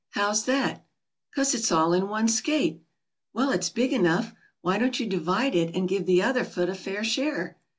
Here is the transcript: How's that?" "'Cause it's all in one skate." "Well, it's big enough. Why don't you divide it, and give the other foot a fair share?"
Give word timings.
How's 0.13 0.45
that?" 0.45 0.83
"'Cause 1.35 1.53
it's 1.53 1.71
all 1.71 1.93
in 1.93 2.09
one 2.09 2.27
skate." 2.27 2.81
"Well, 3.35 3.51
it's 3.51 3.69
big 3.69 3.93
enough. 3.93 4.33
Why 4.61 4.79
don't 4.79 4.99
you 4.99 5.05
divide 5.05 5.53
it, 5.53 5.75
and 5.75 5.87
give 5.87 6.07
the 6.07 6.23
other 6.23 6.43
foot 6.43 6.69
a 6.69 6.73
fair 6.73 7.03
share?" 7.03 7.55